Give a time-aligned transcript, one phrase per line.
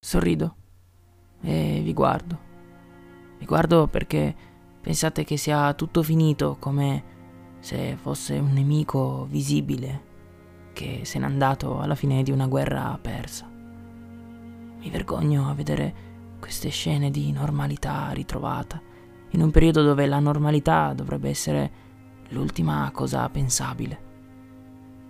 [0.00, 0.54] Sorrido
[1.40, 2.38] e vi guardo.
[3.36, 4.34] Vi guardo perché
[4.80, 7.16] pensate che sia tutto finito come
[7.58, 10.06] se fosse un nemico visibile
[10.72, 13.50] che se n'è andato alla fine di una guerra persa.
[13.50, 15.94] Mi vergogno a vedere
[16.38, 18.80] queste scene di normalità ritrovata,
[19.30, 21.70] in un periodo dove la normalità dovrebbe essere
[22.28, 24.00] l'ultima cosa pensabile.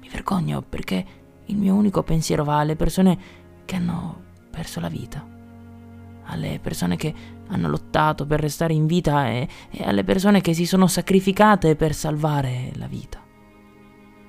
[0.00, 1.06] Mi vergogno perché
[1.44, 3.18] il mio unico pensiero va alle persone
[3.64, 5.26] che hanno perso la vita,
[6.26, 7.12] alle persone che
[7.48, 11.94] hanno lottato per restare in vita e, e alle persone che si sono sacrificate per
[11.94, 13.20] salvare la vita,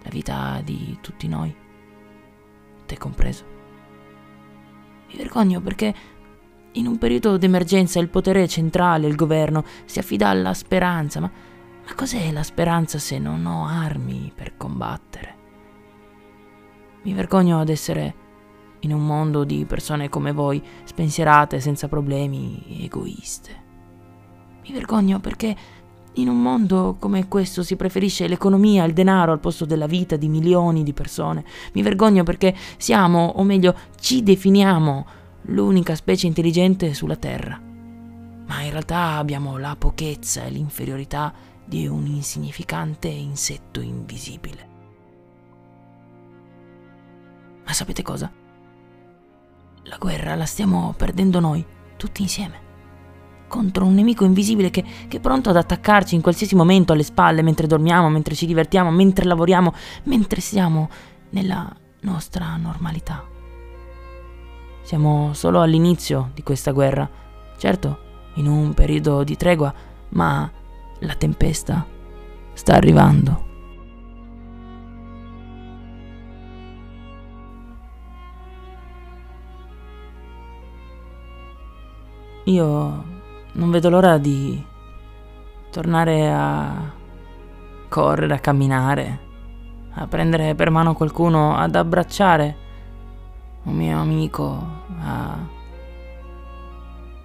[0.02, 1.54] la vita di tutti noi,
[2.86, 3.52] te compreso.
[5.10, 5.94] Mi vergogno perché
[6.72, 11.30] in un periodo d'emergenza il potere centrale, il governo, si affida alla speranza, ma,
[11.86, 15.42] ma cos'è la speranza se non ho armi per combattere?
[17.04, 18.22] Mi vergogno ad essere
[18.84, 23.62] in un mondo di persone come voi, spensierate, senza problemi, egoiste.
[24.66, 25.56] Mi vergogno perché
[26.18, 30.28] in un mondo come questo si preferisce l'economia, il denaro al posto della vita di
[30.28, 31.44] milioni di persone.
[31.74, 35.06] Mi vergogno perché siamo, o meglio, ci definiamo
[35.48, 37.60] l'unica specie intelligente sulla Terra.
[38.46, 41.34] Ma in realtà abbiamo la pochezza e l'inferiorità
[41.66, 44.72] di un insignificante insetto invisibile.
[47.66, 48.43] Ma sapete cosa?
[49.84, 51.64] La guerra la stiamo perdendo noi,
[51.98, 52.62] tutti insieme.
[53.48, 57.42] Contro un nemico invisibile che, che, è pronto ad attaccarci in qualsiasi momento alle spalle,
[57.42, 60.90] mentre dormiamo, mentre ci divertiamo, mentre lavoriamo, mentre siamo
[61.32, 61.70] nella
[62.02, 63.24] nostra normalità.
[64.84, 67.10] Siamo solo all'inizio di questa guerra,
[67.58, 69.74] certo, in un periodo di tregua,
[70.10, 70.50] ma
[71.00, 71.86] la tempesta
[72.54, 73.53] sta arrivando.
[82.46, 83.04] Io
[83.54, 84.62] non vedo l'ora di
[85.72, 86.92] tornare a
[87.88, 89.20] correre, a camminare,
[89.94, 92.58] a prendere per mano qualcuno, ad abbracciare
[93.64, 94.68] un mio amico
[95.00, 95.38] a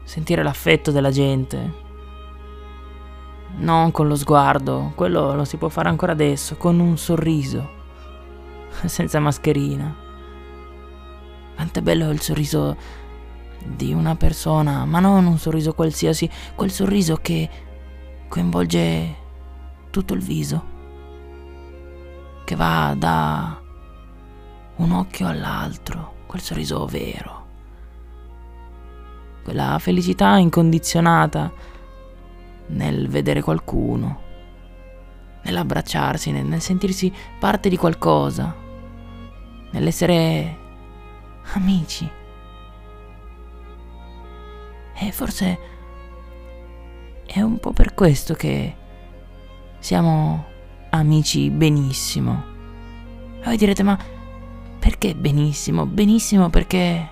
[0.05, 1.87] sentire l'affetto della gente.
[3.57, 7.69] Non con lo sguardo, quello lo si può fare ancora adesso, con un sorriso,
[8.87, 9.95] senza mascherina.
[11.57, 12.77] Quanto è bello il sorriso
[13.65, 17.49] di una persona, ma non un sorriso qualsiasi, quel sorriso che
[18.29, 19.17] coinvolge
[19.91, 20.65] tutto il viso,
[22.45, 23.61] che va da
[24.77, 27.47] un occhio all'altro quel sorriso vero,
[29.43, 31.51] quella felicità incondizionata
[32.69, 34.21] nel vedere qualcuno,
[35.43, 38.55] nell'abbracciarsi, nel, nel sentirsi parte di qualcosa,
[39.71, 40.57] nell'essere
[41.53, 42.18] amici.
[45.01, 45.59] E forse
[47.25, 48.75] è un po' per questo che
[49.79, 50.45] siamo
[50.91, 52.45] amici benissimo.
[53.39, 53.97] E voi direte, ma
[54.81, 55.87] perché benissimo?
[55.87, 57.11] Benissimo perché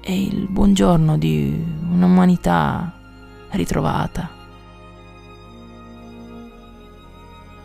[0.00, 2.98] è il buongiorno di un'umanità
[3.50, 4.30] ritrovata,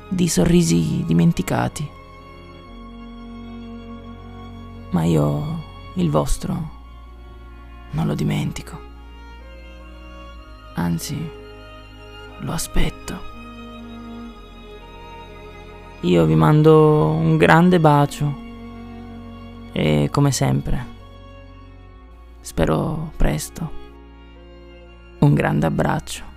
[0.10, 1.90] di sorrisi dimenticati.
[4.90, 6.75] Ma io il vostro
[7.96, 8.80] non lo dimentico.
[10.76, 11.18] Anzi,
[12.40, 13.34] lo aspetto.
[16.02, 18.44] Io vi mando un grande bacio
[19.72, 20.86] e come sempre,
[22.42, 23.72] spero presto,
[25.20, 26.35] un grande abbraccio.